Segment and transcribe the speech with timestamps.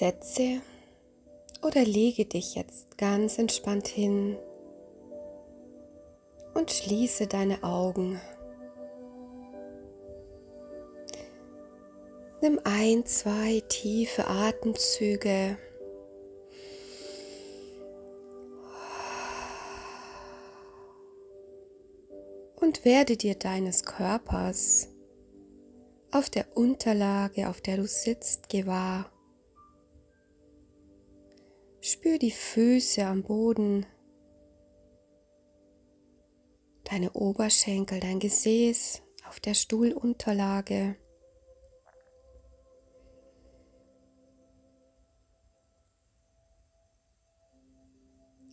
[0.00, 0.62] Setze
[1.60, 4.38] oder lege dich jetzt ganz entspannt hin
[6.54, 8.18] und schließe deine Augen.
[12.40, 15.58] Nimm ein, zwei tiefe Atemzüge.
[22.58, 24.88] Und werde dir deines Körpers
[26.10, 29.12] auf der Unterlage, auf der du sitzt, gewahr.
[31.90, 33.84] Spür die Füße am Boden,
[36.84, 40.94] deine Oberschenkel, dein Gesäß auf der Stuhlunterlage.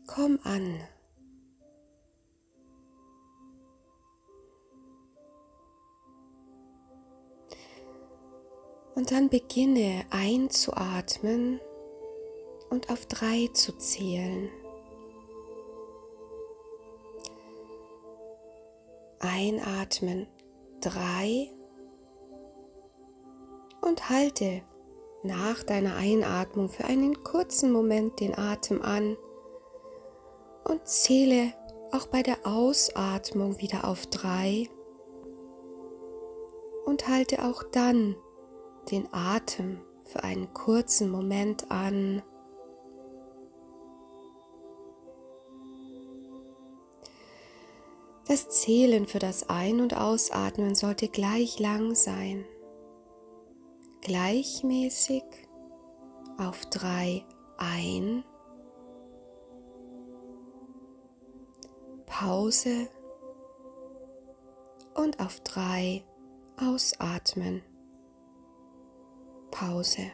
[0.08, 0.82] Komm an.
[8.96, 11.62] Und dann beginne einzuatmen
[12.70, 14.50] und auf drei zu zählen.
[19.20, 20.28] Einatmen
[20.82, 21.52] drei
[23.82, 24.62] und halte
[25.24, 29.18] nach deiner Einatmung für einen kurzen Moment den Atem an
[30.66, 31.54] und zähle
[31.92, 34.70] auch bei der Ausatmung wieder auf drei
[36.86, 38.16] und halte auch dann
[38.92, 42.22] den Atem für einen kurzen Moment an.
[48.28, 52.46] Das Zählen für das Ein- und Ausatmen sollte gleich lang sein.
[54.02, 55.24] Gleichmäßig
[56.38, 57.26] auf drei
[57.58, 58.26] ein
[62.06, 62.90] Pause
[64.94, 66.04] und auf drei
[66.58, 67.62] ausatmen.
[69.52, 70.12] Pause.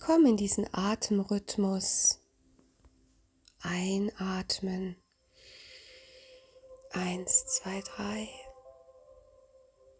[0.00, 2.25] Komm in diesen Atemrhythmus.
[3.66, 4.96] Einatmen.
[6.92, 8.28] Eins, zwei, drei.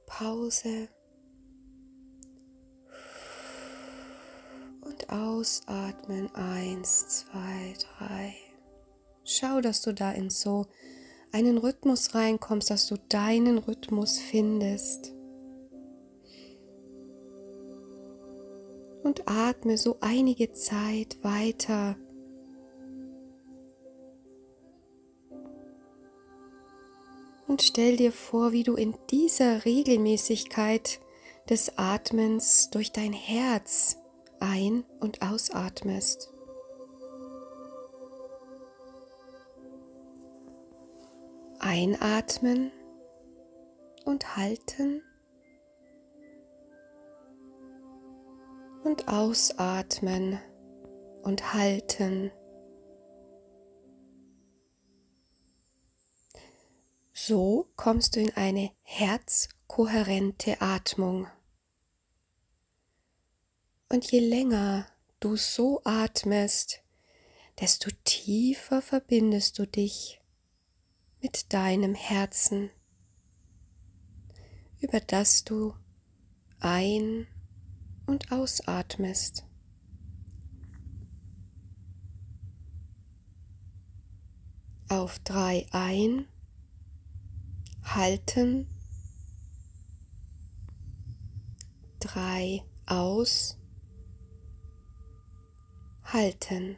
[0.07, 0.89] Pause.
[4.87, 6.35] und ausatmen.
[6.35, 8.35] Eins, zwei, drei.
[9.25, 10.67] Schau, dass du da in so
[11.33, 15.13] einen Rhythmus reinkommst, dass du deinen Rhythmus findest.
[19.03, 21.97] Und atme so einige Zeit weiter.
[27.47, 31.01] Und stell dir vor, wie du in dieser Regelmäßigkeit
[31.49, 33.99] des Atmens durch dein Herz
[34.41, 36.33] ein- und ausatmest.
[41.59, 42.73] Einatmen
[44.05, 45.03] und halten
[48.85, 50.39] und ausatmen
[51.23, 52.31] und halten.
[57.29, 61.27] So kommst du in eine herzkohärente Atmung.
[63.89, 64.87] Und je länger
[65.19, 66.85] du so atmest,
[67.59, 70.21] desto tiefer verbindest du dich
[71.21, 72.71] mit deinem Herzen,
[74.79, 75.75] über das du
[76.61, 77.27] ein-
[78.07, 79.45] und ausatmest.
[84.89, 86.29] Auf drei ein,
[87.97, 88.69] halten,
[91.99, 93.59] drei aus,
[96.05, 96.77] halten.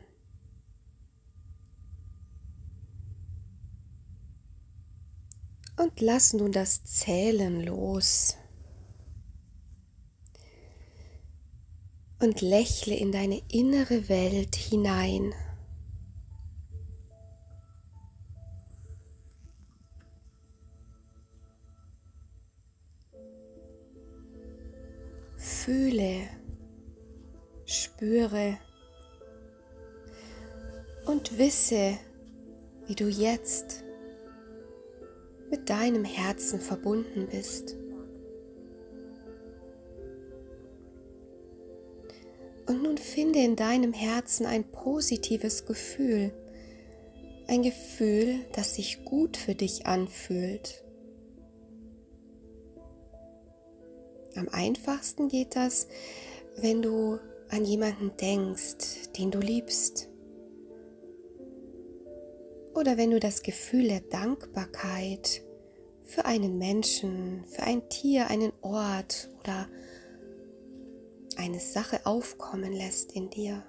[5.77, 8.37] Und lass nun das Zählen los.
[12.21, 15.35] Und lächle in deine innere Welt hinein.
[27.99, 28.57] Spüre,
[31.07, 31.99] und wisse,
[32.87, 33.83] wie du jetzt
[35.51, 37.75] mit deinem Herzen verbunden bist.
[42.67, 46.33] Und nun finde in deinem Herzen ein positives Gefühl,
[47.49, 50.85] ein Gefühl, das sich gut für dich anfühlt.
[54.37, 55.89] Am einfachsten geht das,
[56.59, 57.19] wenn du
[57.51, 60.09] an jemanden denkst, den du liebst
[62.79, 65.43] oder wenn du das Gefühl der Dankbarkeit
[66.05, 69.69] für einen Menschen, für ein Tier, einen Ort oder
[71.37, 73.65] eine Sache aufkommen lässt in dir.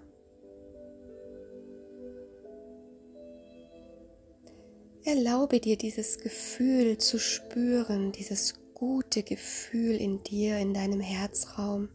[5.04, 11.90] Erlaube dir dieses Gefühl zu spüren, dieses gute Gefühl in dir, in deinem Herzraum.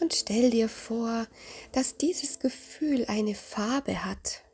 [0.00, 1.26] Und stell dir vor,
[1.72, 4.44] dass dieses Gefühl eine Farbe hat.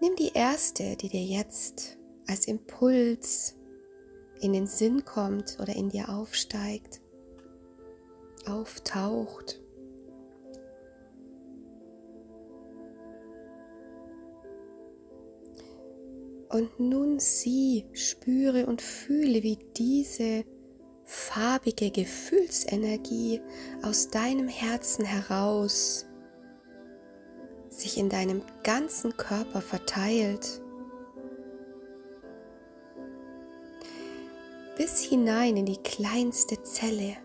[0.00, 3.56] Nimm die erste, die dir jetzt als Impuls
[4.40, 7.00] in den Sinn kommt oder in dir aufsteigt,
[8.46, 9.60] auftaucht.
[16.48, 20.44] Und nun sieh, spüre und fühle, wie diese
[21.10, 23.40] farbige Gefühlsenergie
[23.82, 26.06] aus deinem Herzen heraus
[27.68, 30.62] sich in deinem ganzen Körper verteilt.
[34.76, 37.16] Bis hinein in die kleinste Zelle.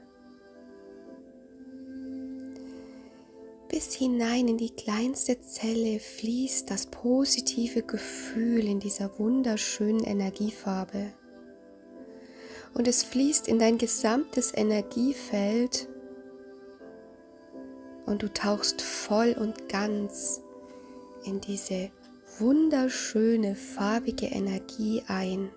[3.70, 11.14] Bis hinein in die kleinste Zelle fließt das positive Gefühl in dieser wunderschönen Energiefarbe.
[12.76, 15.88] Und es fließt in dein gesamtes Energiefeld
[18.06, 20.44] und du tauchst voll und ganz
[21.24, 21.90] in diese
[22.38, 25.50] wunderschöne farbige Energie ein.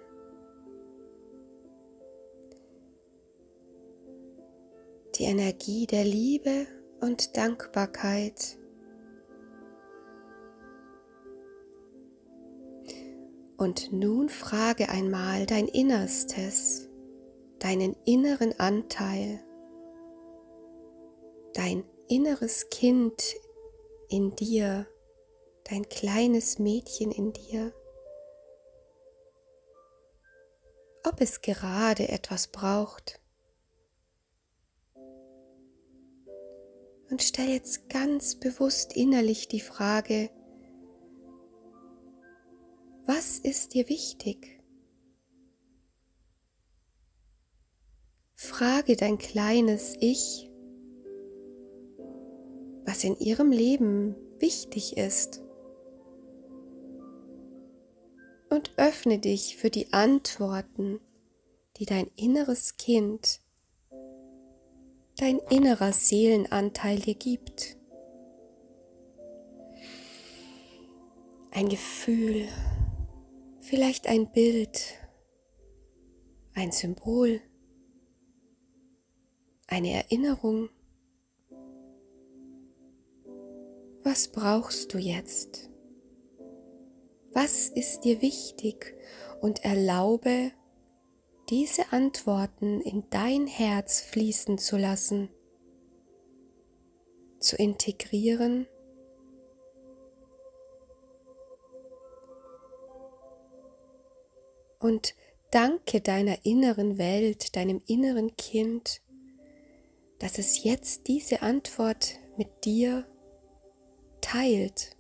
[5.16, 6.66] Die Energie der Liebe
[7.00, 8.56] und Dankbarkeit.
[13.56, 16.87] Und nun frage einmal dein Innerstes,
[17.58, 19.40] deinen inneren Anteil,
[21.54, 23.36] dein inneres Kind
[24.08, 24.86] in dir,
[25.64, 27.72] dein kleines Mädchen in dir,
[31.04, 33.20] ob es gerade etwas braucht.
[37.10, 40.30] Und stell jetzt ganz bewusst innerlich die Frage,
[43.06, 44.57] was ist dir wichtig?
[48.40, 50.48] Frage dein kleines Ich,
[52.84, 55.42] was in ihrem Leben wichtig ist.
[58.48, 61.00] Und öffne dich für die Antworten,
[61.78, 63.40] die dein inneres Kind
[65.18, 67.76] dein innerer Seelenanteil dir gibt.
[71.50, 72.46] Ein Gefühl,
[73.60, 74.94] vielleicht ein Bild,
[76.54, 77.40] ein Symbol,
[79.68, 80.70] eine Erinnerung.
[84.02, 85.70] Was brauchst du jetzt?
[87.32, 88.96] Was ist dir wichtig?
[89.40, 90.50] Und erlaube
[91.48, 95.30] diese Antworten in dein Herz fließen zu lassen,
[97.38, 98.66] zu integrieren
[104.80, 105.14] und
[105.50, 109.00] danke deiner inneren Welt, deinem inneren Kind,
[110.18, 113.06] dass es jetzt diese Antwort mit dir
[114.20, 114.98] teilt.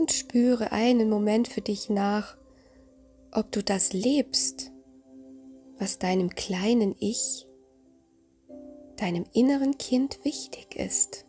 [0.00, 2.36] und spüre einen Moment für dich nach,
[3.32, 4.72] ob du das lebst,
[5.78, 7.46] was deinem kleinen Ich,
[8.96, 11.26] deinem inneren Kind wichtig ist.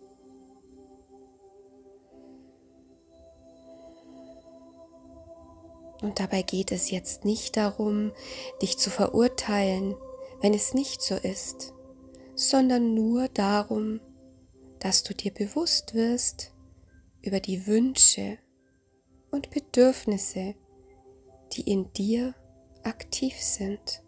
[6.01, 8.12] Und dabei geht es jetzt nicht darum,
[8.62, 9.96] dich zu verurteilen,
[10.41, 11.74] wenn es nicht so ist,
[12.36, 14.01] sondern nur darum,
[14.79, 16.53] dass du dir bewusst wirst
[17.22, 18.39] über die Wünsche
[19.29, 20.55] und Bedürfnisse,
[21.53, 22.34] die in dir
[22.84, 24.01] aktiv sind.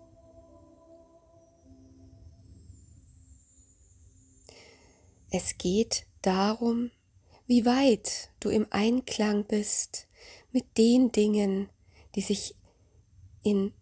[5.29, 6.91] Es geht darum,
[7.47, 10.07] wie weit du im Einklang bist
[10.51, 11.69] mit den Dingen,
[12.15, 12.55] die sich
[13.43, 13.73] in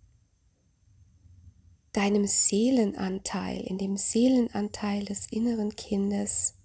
[1.94, 6.56] deinem Seelenanteil, in dem Seelenanteil des inneren Kindes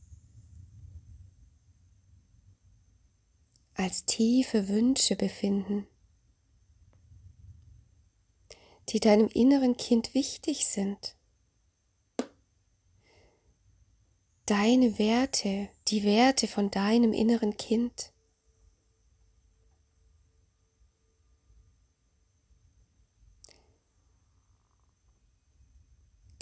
[3.75, 5.87] als tiefe Wünsche befinden,
[8.89, 11.17] die deinem inneren Kind wichtig sind.
[14.47, 18.13] Deine Werte, die Werte von deinem inneren Kind.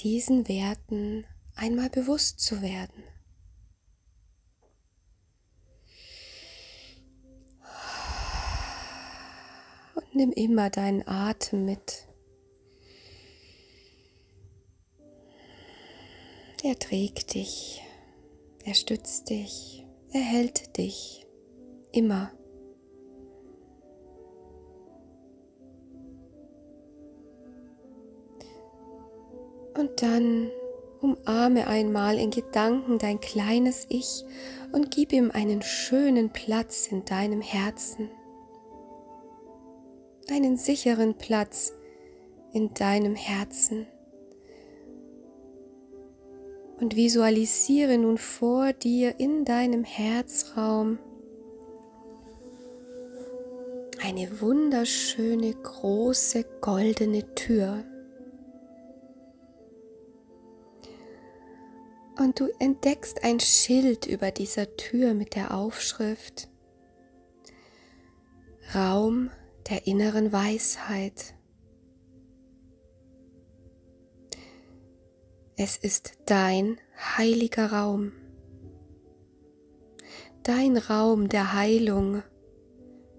[0.05, 3.03] Diesen Werten einmal bewusst zu werden.
[9.95, 12.07] Und nimm immer deinen Atem mit.
[16.63, 17.83] Er trägt dich,
[18.63, 21.27] er stützt dich, er hält dich
[21.93, 22.31] immer.
[29.77, 30.51] Und dann
[31.01, 34.25] umarme einmal in Gedanken dein kleines Ich
[34.73, 38.11] und gib ihm einen schönen Platz in deinem Herzen.
[40.31, 41.73] Einen sicheren Platz
[42.53, 43.87] in deinem Herzen.
[46.81, 50.99] Und visualisiere nun vor dir in deinem Herzraum
[54.03, 57.85] eine wunderschöne große goldene Tür.
[62.25, 66.49] Und du entdeckst ein Schild über dieser Tür mit der Aufschrift
[68.75, 69.31] Raum
[69.69, 71.35] der inneren Weisheit.
[75.59, 78.13] Es ist dein heiliger Raum,
[80.45, 82.23] dein Raum der Heilung,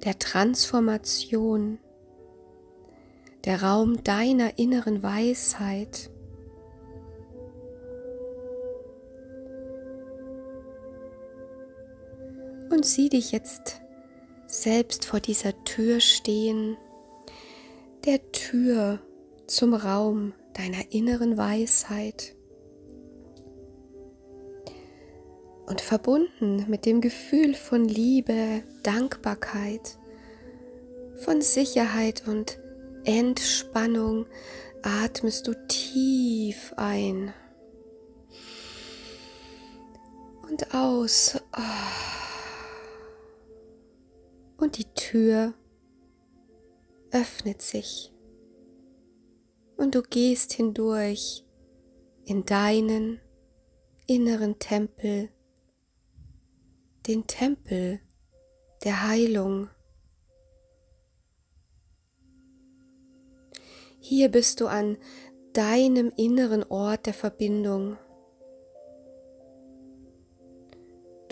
[0.04, 1.78] der Transformation,
[3.46, 6.10] der Raum deiner inneren Weisheit.
[12.76, 13.82] Und sieh dich jetzt
[14.48, 16.78] selbst vor dieser Tür stehen,
[18.06, 19.00] der Tür
[19.48, 22.36] zum Raum deiner inneren Weisheit.
[25.66, 29.98] Und verbunden mit dem Gefühl von Liebe, Dankbarkeit,
[31.16, 32.60] von Sicherheit und
[33.06, 34.28] Entspannung
[34.84, 37.34] atmest du tief ein
[40.44, 41.42] und aus.
[41.58, 42.05] Oh
[44.66, 45.54] und die Tür
[47.12, 48.12] öffnet sich
[49.78, 51.46] und du gehst hindurch
[52.24, 53.22] in deinen
[54.08, 55.30] inneren Tempel,
[57.06, 58.00] den Tempel
[58.84, 59.70] der Heilung.
[64.00, 64.98] Hier bist du an
[65.54, 67.98] deinem inneren Ort der Verbindung.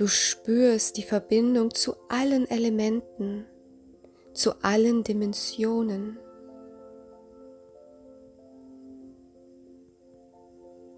[0.04, 3.46] Du spürst die Verbindung zu allen Elementen,
[4.34, 6.20] zu allen Dimensionen.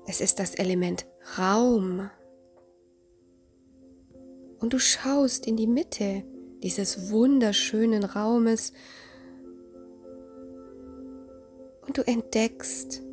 [0.08, 1.06] Es ist das Element
[1.38, 2.10] Raum.
[4.60, 6.24] Und du schaust in die Mitte
[6.64, 8.74] dieses wunderschönen Raumes
[11.86, 13.04] und du entdeckst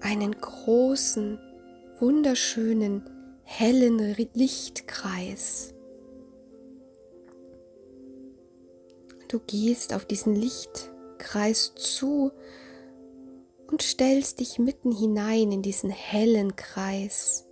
[0.00, 1.38] einen großen,
[2.00, 3.11] wunderschönen
[3.44, 3.98] hellen
[4.34, 5.74] Lichtkreis.
[9.28, 12.32] Du gehst auf diesen Lichtkreis zu
[13.70, 17.48] und stellst dich mitten hinein in diesen hellen Kreis.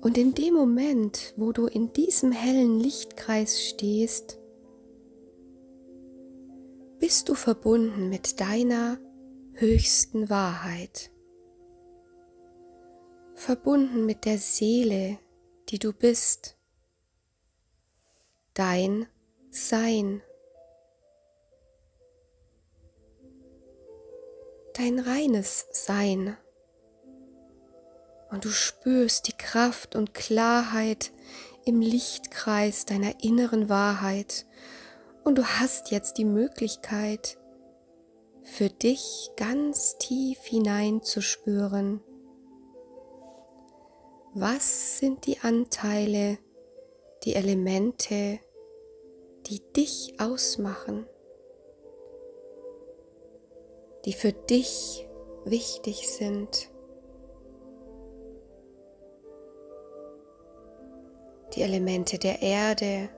[0.00, 4.38] Und in dem Moment, wo du in diesem hellen Lichtkreis stehst,
[6.98, 8.98] bist du verbunden mit deiner
[9.58, 11.10] höchsten Wahrheit,
[13.34, 15.18] verbunden mit der Seele,
[15.70, 16.58] die du bist,
[18.52, 19.06] dein
[19.48, 20.22] Sein,
[24.74, 26.36] dein reines Sein.
[28.30, 31.12] Und du spürst die Kraft und Klarheit
[31.64, 34.44] im Lichtkreis deiner inneren Wahrheit.
[35.24, 37.38] Und du hast jetzt die Möglichkeit,
[38.46, 42.00] für dich ganz tief hineinzuspüren.
[44.34, 46.38] Was sind die Anteile,
[47.24, 48.38] die Elemente,
[49.46, 51.06] die dich ausmachen,
[54.04, 55.08] die für dich
[55.44, 56.70] wichtig sind?
[61.54, 63.08] Die Elemente der Erde,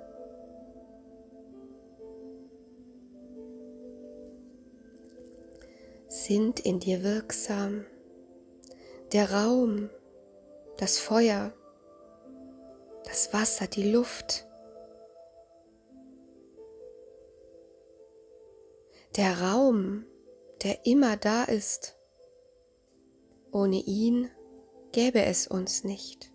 [6.25, 7.87] sind in dir wirksam.
[9.13, 9.91] Der Raum,
[10.77, 11.53] das Feuer,
[13.05, 14.47] das Wasser, die Luft.
[19.17, 20.05] Der Raum,
[20.63, 21.97] der immer da ist.
[23.51, 24.31] Ohne ihn
[24.93, 26.31] gäbe es uns nicht.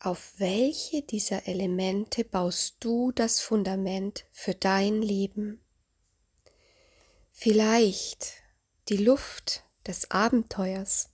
[0.00, 5.60] Auf welche dieser Elemente baust du das Fundament für dein Leben?
[7.32, 8.34] Vielleicht
[8.88, 11.10] die Luft des Abenteuers,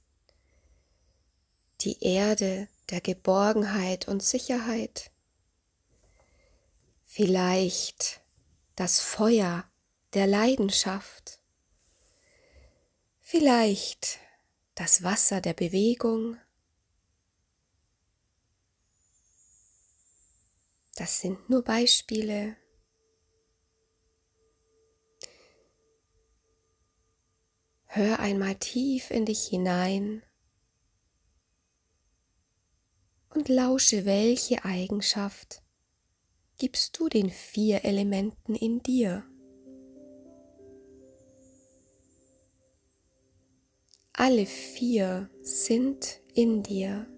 [1.81, 5.11] die Erde der Geborgenheit und Sicherheit,
[7.05, 8.21] vielleicht
[8.77, 9.65] das Feuer
[10.13, 11.41] der Leidenschaft,
[13.21, 14.19] vielleicht
[14.75, 16.37] das Wasser der Bewegung,
[20.97, 22.57] Das sind nur Beispiele.
[27.87, 30.23] Hör einmal tief in dich hinein
[33.35, 35.63] und lausche, welche Eigenschaft
[36.59, 39.25] gibst du den vier Elementen in dir.
[44.13, 47.14] Alle vier sind in dir.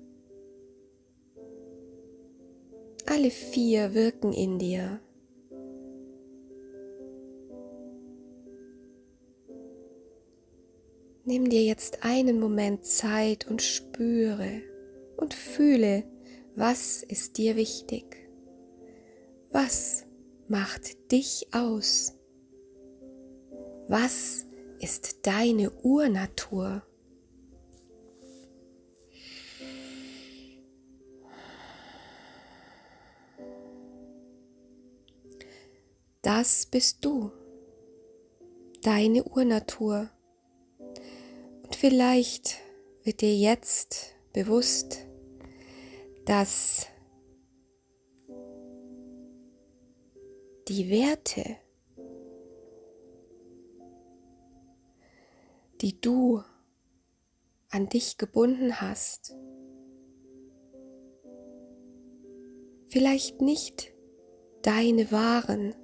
[3.08, 5.00] Alle vier wirken in dir.
[11.24, 14.62] Nimm dir jetzt einen Moment Zeit und spüre
[15.16, 16.04] und fühle,
[16.54, 18.28] was ist dir wichtig?
[19.50, 20.04] Was
[20.48, 22.14] macht dich aus?
[23.88, 24.46] Was
[24.80, 26.82] ist deine Urnatur?
[36.26, 37.30] Das bist du,
[38.82, 40.10] deine Urnatur.
[41.62, 42.56] Und vielleicht
[43.04, 45.06] wird dir jetzt bewusst,
[46.24, 46.88] dass
[50.66, 51.58] die Werte,
[55.80, 56.42] die du
[57.70, 59.36] an dich gebunden hast,
[62.88, 63.94] vielleicht nicht
[64.62, 65.76] deine waren,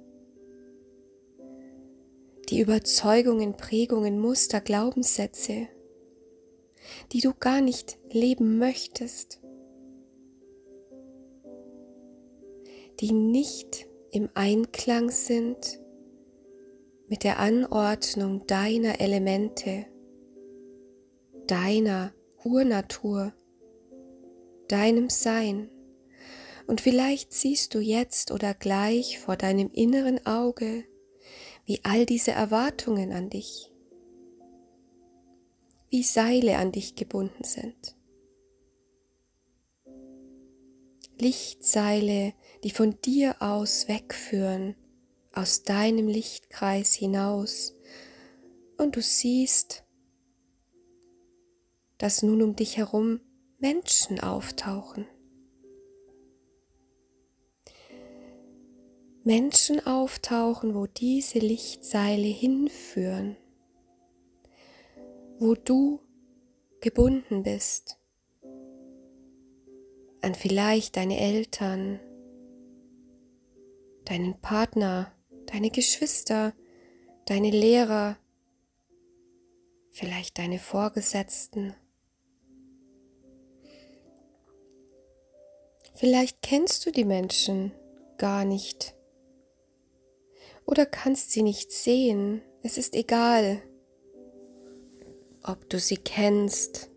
[2.53, 5.69] die Überzeugungen, Prägungen, Muster, Glaubenssätze,
[7.11, 9.41] die du gar nicht leben möchtest,
[12.99, 15.79] die nicht im Einklang sind
[17.07, 19.87] mit der Anordnung deiner Elemente,
[21.47, 22.13] deiner
[22.43, 23.33] Urnatur,
[24.67, 25.71] deinem Sein.
[26.67, 30.83] Und vielleicht siehst du jetzt oder gleich vor deinem inneren Auge
[31.65, 33.71] wie all diese Erwartungen an dich,
[35.89, 37.95] wie Seile an dich gebunden sind.
[41.19, 44.75] Lichtseile, die von dir aus wegführen,
[45.33, 47.75] aus deinem Lichtkreis hinaus,
[48.77, 49.83] und du siehst,
[51.97, 53.21] dass nun um dich herum
[53.59, 55.07] Menschen auftauchen.
[59.25, 63.37] Menschen auftauchen, wo diese Lichtseile hinführen,
[65.39, 66.01] wo du
[66.81, 67.97] gebunden bist
[70.23, 71.99] an vielleicht deine Eltern,
[74.05, 75.11] deinen Partner,
[75.47, 76.53] deine Geschwister,
[77.25, 78.17] deine Lehrer,
[79.91, 81.75] vielleicht deine Vorgesetzten.
[85.93, 87.73] Vielleicht kennst du die Menschen
[88.17, 88.95] gar nicht
[90.65, 92.41] oder kannst sie nicht sehen.
[92.61, 93.61] Es ist egal,
[95.43, 96.89] ob du sie kennst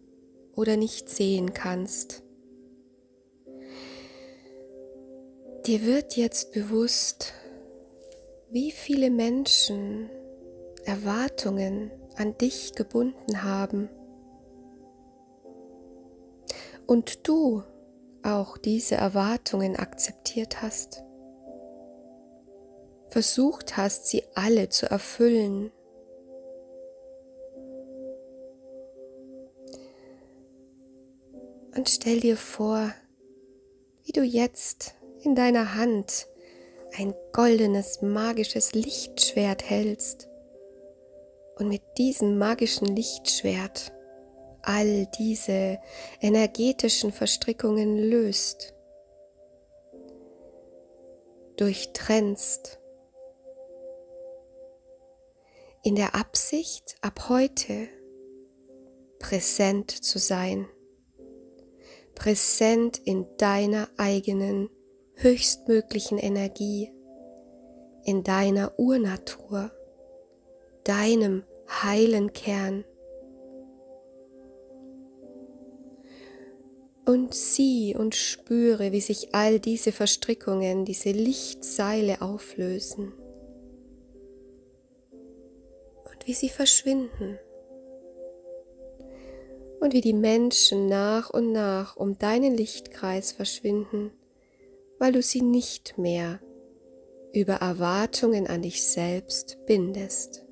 [0.54, 2.22] oder nicht sehen kannst.
[5.66, 7.34] Dir wird jetzt bewusst,
[8.50, 10.08] wie viele Menschen
[10.84, 13.88] Erwartungen an dich gebunden haben
[16.86, 17.64] und du
[18.22, 21.02] auch diese Erwartungen akzeptiert hast
[23.16, 25.72] versucht hast, sie alle zu erfüllen.
[31.74, 32.92] Und stell dir vor,
[34.04, 36.26] wie du jetzt in deiner Hand
[36.98, 40.28] ein goldenes, magisches Lichtschwert hältst
[41.58, 43.94] und mit diesem magischen Lichtschwert
[44.60, 45.78] all diese
[46.20, 48.74] energetischen Verstrickungen löst,
[51.56, 52.78] durchtrennst
[55.86, 57.86] in der Absicht, ab heute
[59.20, 60.66] präsent zu sein,
[62.16, 64.68] präsent in deiner eigenen
[65.14, 66.90] höchstmöglichen Energie,
[68.02, 69.70] in deiner Urnatur,
[70.82, 72.84] deinem heilen Kern.
[77.04, 83.12] und sieh und spüre, wie sich all diese Verstrickungen, diese Lichtseile auflösen
[86.26, 87.38] wie sie verschwinden
[89.80, 94.10] und wie die Menschen nach und nach um deinen Lichtkreis verschwinden,
[94.98, 96.40] weil du sie nicht mehr
[97.32, 100.44] über Erwartungen an dich selbst bindest.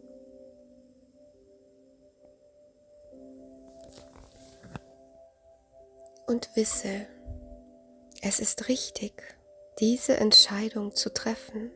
[6.29, 7.07] Und wisse,
[8.23, 9.13] es ist richtig,
[9.81, 11.73] diese Entscheidung zu treffen.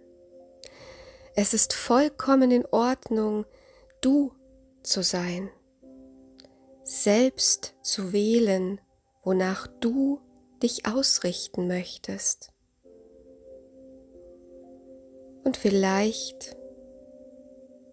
[1.35, 3.45] Es ist vollkommen in Ordnung,
[4.01, 4.33] du
[4.83, 5.51] zu sein
[6.89, 8.81] selbst zu wählen,
[9.23, 10.21] wonach du
[10.63, 12.51] dich ausrichten möchtest.
[15.45, 16.57] Und vielleicht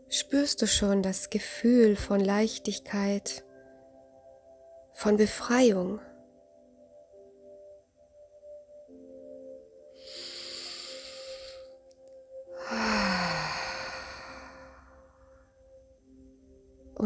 [0.09, 3.43] spürst du schon das Gefühl von Leichtigkeit,
[4.93, 5.99] von Befreiung.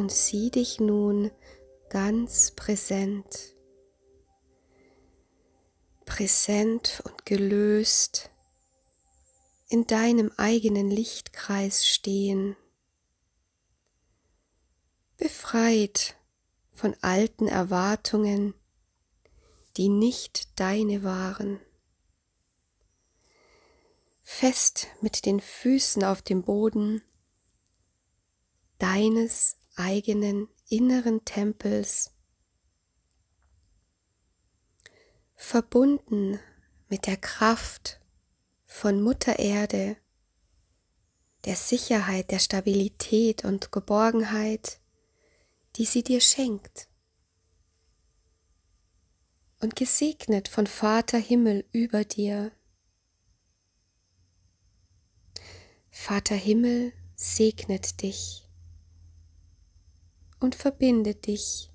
[0.09, 1.29] Und sieh dich nun
[1.91, 3.53] ganz präsent,
[6.03, 8.31] präsent und gelöst
[9.67, 12.55] in deinem eigenen Lichtkreis stehen,
[15.17, 16.15] befreit
[16.71, 18.55] von alten Erwartungen,
[19.77, 21.59] die nicht deine waren,
[24.23, 27.03] fest mit den Füßen auf dem Boden
[28.79, 32.11] deines eigenen inneren Tempels,
[35.35, 36.39] verbunden
[36.89, 37.99] mit der Kraft
[38.65, 39.95] von Mutter Erde,
[41.45, 44.79] der Sicherheit, der Stabilität und Geborgenheit,
[45.77, 46.89] die sie dir schenkt.
[49.61, 52.51] Und gesegnet von Vater Himmel über dir.
[55.89, 58.48] Vater Himmel segnet dich
[60.39, 61.71] und verbinde dich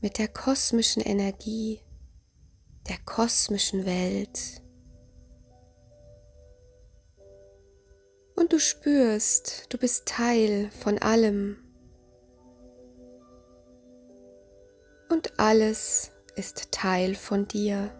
[0.00, 1.80] mit der kosmischen Energie,
[2.88, 4.62] der kosmischen Welt.
[8.34, 11.58] Und du spürst, du bist Teil von allem.
[15.08, 17.90] Und alles ist Teil von dir.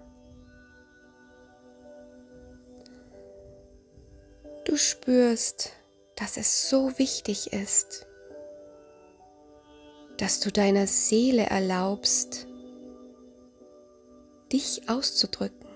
[4.64, 5.72] Du spürst,
[6.16, 8.06] dass es so wichtig ist,
[10.18, 12.46] dass du deiner Seele erlaubst,
[14.52, 15.68] dich auszudrücken.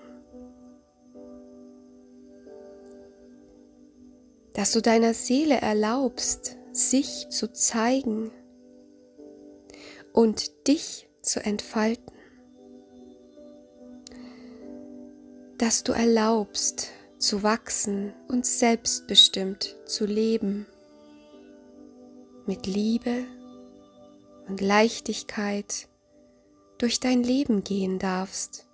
[4.53, 8.31] Dass du deiner Seele erlaubst, sich zu zeigen
[10.13, 12.13] und dich zu entfalten.
[15.57, 20.67] Dass du erlaubst, zu wachsen und selbstbestimmt zu leben.
[22.45, 23.25] Mit Liebe
[24.47, 25.87] und Leichtigkeit
[26.77, 28.67] durch dein Leben gehen darfst.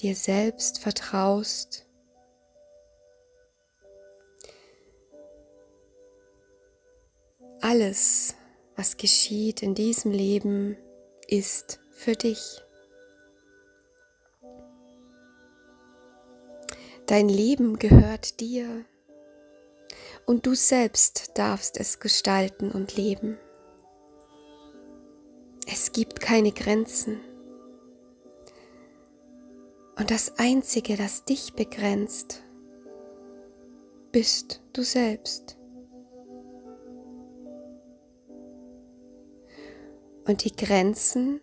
[0.00, 1.86] Dir selbst vertraust.
[7.60, 8.34] Alles,
[8.76, 10.78] was geschieht in diesem Leben,
[11.26, 12.62] ist für dich.
[17.06, 18.86] Dein Leben gehört dir
[20.26, 23.38] und du selbst darfst es gestalten und leben.
[25.66, 27.20] Es gibt keine Grenzen.
[29.96, 32.42] Und das Einzige, das dich begrenzt,
[34.12, 35.58] bist du selbst.
[40.26, 41.40] Und die Grenzen,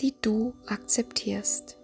[0.00, 1.75] die du akzeptierst.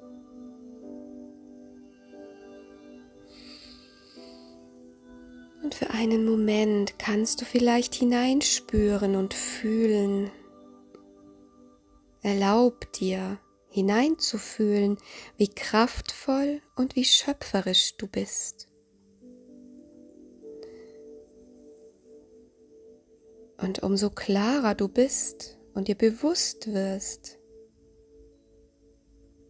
[5.83, 10.31] Für einen Moment kannst du vielleicht hineinspüren und fühlen.
[12.23, 14.97] Erlaub dir hineinzufühlen,
[15.37, 18.69] wie kraftvoll und wie schöpferisch du bist.
[23.57, 27.41] Und umso klarer du bist und dir bewusst wirst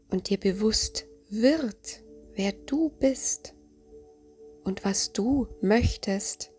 [0.09, 3.55] und dir bewusst wird, wer du bist,
[4.65, 6.53] und was du möchtest,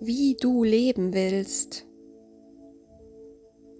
[0.00, 1.86] wie du leben willst,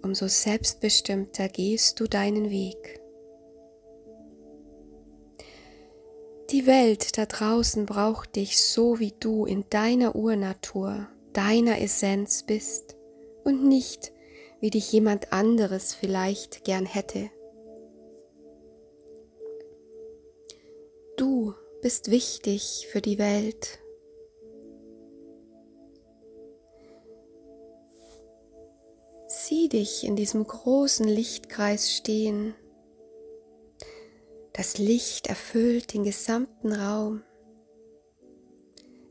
[0.03, 3.01] umso selbstbestimmter gehst du deinen Weg.
[6.51, 12.97] Die Welt da draußen braucht dich so, wie du in deiner Urnatur, deiner Essenz bist
[13.45, 14.13] und nicht,
[14.61, 17.31] wie dich jemand anderes vielleicht gern hätte.
[21.17, 23.79] Du bist wichtig für die Welt.
[29.27, 32.55] Sieh dich in diesem großen Lichtkreis stehen.
[34.53, 37.23] Das Licht erfüllt den gesamten Raum.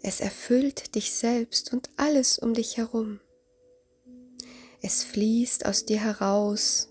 [0.02, 3.20] Es erfüllt dich selbst und alles um dich herum.
[4.82, 6.90] Es fließt aus dir heraus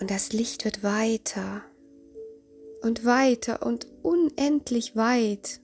[0.00, 1.62] und das Licht wird weiter
[2.82, 5.60] und weiter und unendlich weit,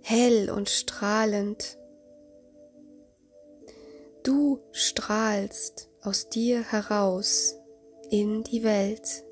[0.00, 1.78] hell und strahlend.
[4.22, 7.56] Du strahlst aus dir heraus
[8.10, 9.24] in die Welt.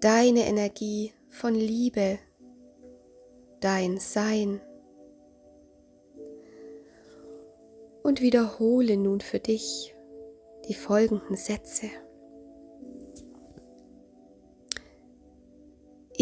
[0.00, 2.18] Deine Energie von Liebe,
[3.60, 4.60] dein Sein.
[8.02, 9.94] Und wiederhole nun für dich
[10.68, 11.90] die folgenden Sätze.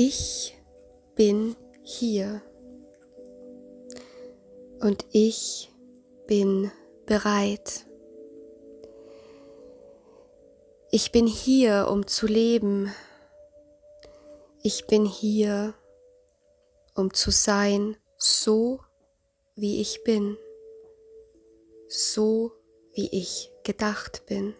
[0.00, 0.56] Ich
[1.16, 2.40] bin hier
[4.78, 5.72] und ich
[6.28, 6.70] bin
[7.04, 7.84] bereit.
[10.92, 12.94] Ich bin hier, um zu leben.
[14.62, 15.74] Ich bin hier,
[16.94, 18.78] um zu sein, so
[19.56, 20.38] wie ich bin,
[21.88, 22.52] so
[22.92, 24.54] wie ich gedacht bin.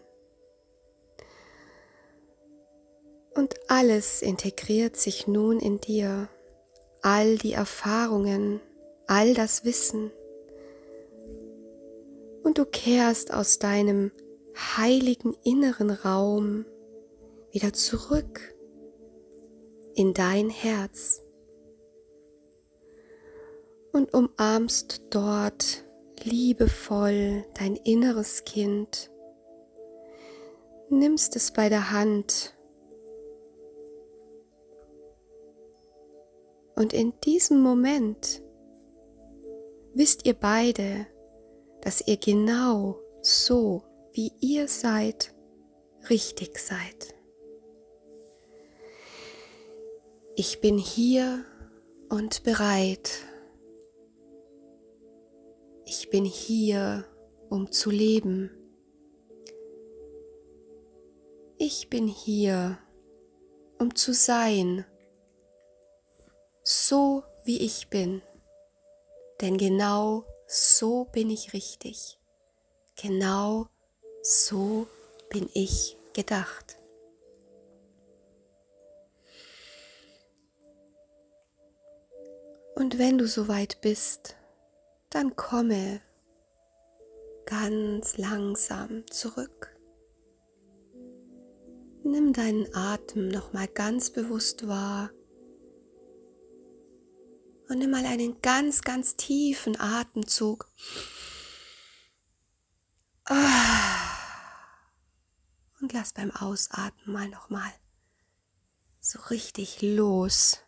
[3.35, 6.29] Und alles integriert sich nun in dir,
[7.01, 8.59] all die Erfahrungen,
[9.07, 10.11] all das Wissen.
[12.43, 14.11] Und du kehrst aus deinem
[14.55, 16.65] heiligen inneren Raum
[17.51, 18.55] wieder zurück
[19.95, 21.21] in dein Herz.
[23.91, 25.85] Und umarmst dort
[26.23, 29.09] liebevoll dein inneres Kind,
[30.89, 32.55] nimmst es bei der Hand
[36.79, 38.41] Und in diesem Moment
[39.93, 41.07] wisst ihr beide,
[41.81, 45.35] dass ihr genau so, wie ihr seid,
[46.09, 47.15] richtig seid.
[50.37, 51.43] Ich bin hier
[52.07, 53.25] und bereit.
[55.83, 57.03] Ich bin hier,
[57.49, 58.51] um zu leben.
[61.57, 62.77] Ich bin hier,
[63.79, 64.85] um zu sein
[66.69, 68.21] so wie ich bin.
[69.41, 72.19] Denn genau so bin ich richtig.
[72.95, 73.67] Genau
[74.21, 74.85] so
[75.31, 76.77] bin ich gedacht.
[82.75, 84.35] Und wenn du soweit bist,
[85.09, 86.01] dann komme
[87.47, 89.75] ganz langsam zurück.
[92.03, 95.09] Nimm deinen Atem noch mal ganz bewusst wahr
[97.69, 100.67] und nimm mal einen ganz, ganz tiefen Atemzug.
[105.79, 107.71] Und lass beim Ausatmen mal nochmal
[108.99, 110.59] so richtig los.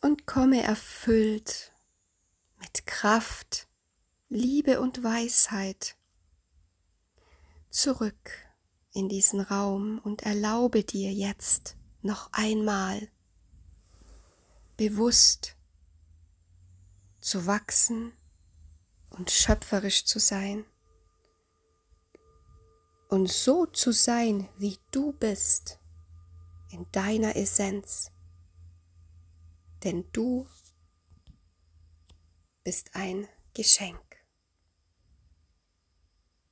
[0.00, 1.72] Und komme erfüllt
[2.60, 3.66] mit Kraft,
[4.28, 5.96] Liebe und Weisheit
[7.70, 8.30] zurück
[8.92, 13.08] in diesen Raum und erlaube dir jetzt noch einmal
[14.76, 15.56] bewusst
[17.20, 18.12] zu wachsen
[19.10, 20.64] und schöpferisch zu sein
[23.08, 25.78] und so zu sein, wie du bist,
[26.70, 28.10] in deiner Essenz.
[29.84, 30.46] Denn du
[32.64, 34.05] bist ein Geschenk.